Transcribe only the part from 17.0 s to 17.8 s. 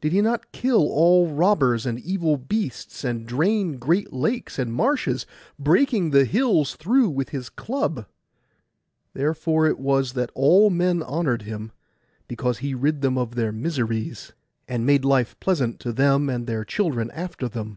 after them.